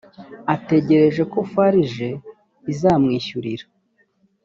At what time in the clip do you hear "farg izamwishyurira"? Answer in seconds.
1.51-3.65